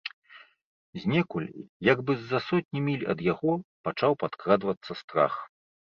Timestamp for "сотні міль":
2.49-3.07